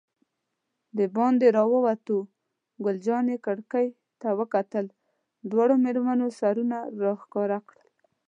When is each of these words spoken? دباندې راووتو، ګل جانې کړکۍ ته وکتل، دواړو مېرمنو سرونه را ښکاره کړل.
دباندې 0.97 1.47
راووتو، 1.57 2.17
ګل 2.83 2.97
جانې 3.05 3.35
کړکۍ 3.45 3.87
ته 4.21 4.27
وکتل، 4.39 4.85
دواړو 5.49 5.75
مېرمنو 5.85 6.27
سرونه 6.39 6.77
را 7.01 7.11
ښکاره 7.21 7.59
کړل. 7.67 7.89